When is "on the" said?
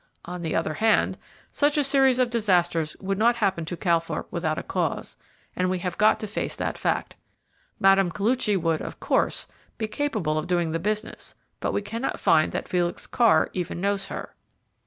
0.25-0.55